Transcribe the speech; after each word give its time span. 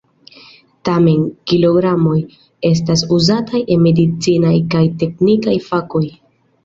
Tamen, 0.87 1.25
kilogramoj 1.51 2.15
estas 2.71 3.05
uzataj 3.19 3.63
en 3.75 3.85
medicinaj 3.87 4.55
kaj 4.75 4.83
teknikaj 5.05 5.55
fakoj. 5.71 6.03